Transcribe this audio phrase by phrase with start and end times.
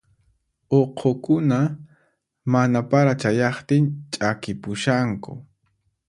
[0.79, 1.59] Uqhukuna
[2.51, 5.31] mana para chayaqtin ch'akipushanku.